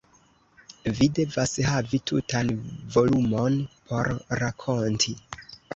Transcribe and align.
Vi 0.99 1.07
devas 1.19 1.53
havi 1.67 2.01
tutan 2.13 2.51
volumon 2.97 3.63
por 3.91 4.15
rakonti. 4.45 5.21